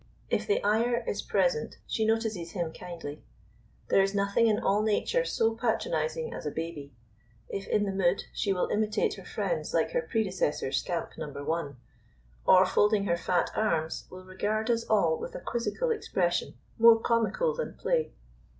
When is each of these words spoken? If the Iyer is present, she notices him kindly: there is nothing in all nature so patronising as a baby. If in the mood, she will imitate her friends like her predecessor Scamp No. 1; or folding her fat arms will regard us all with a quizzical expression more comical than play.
If 0.31 0.47
the 0.47 0.63
Iyer 0.63 1.03
is 1.07 1.21
present, 1.21 1.77
she 1.85 2.07
notices 2.07 2.53
him 2.53 2.73
kindly: 2.73 3.23
there 3.89 4.01
is 4.01 4.15
nothing 4.15 4.47
in 4.47 4.57
all 4.59 4.81
nature 4.81 5.23
so 5.23 5.53
patronising 5.53 6.33
as 6.33 6.43
a 6.43 6.49
baby. 6.49 6.91
If 7.49 7.67
in 7.67 7.83
the 7.83 7.91
mood, 7.91 8.23
she 8.33 8.51
will 8.51 8.67
imitate 8.71 9.13
her 9.13 9.23
friends 9.25 9.75
like 9.75 9.91
her 9.91 10.01
predecessor 10.01 10.71
Scamp 10.71 11.11
No. 11.19 11.29
1; 11.31 11.77
or 12.47 12.65
folding 12.65 13.03
her 13.05 13.15
fat 13.15 13.51
arms 13.55 14.07
will 14.09 14.25
regard 14.25 14.71
us 14.71 14.83
all 14.85 15.19
with 15.19 15.35
a 15.35 15.39
quizzical 15.39 15.91
expression 15.91 16.55
more 16.79 16.99
comical 16.99 17.53
than 17.53 17.75
play. 17.75 18.11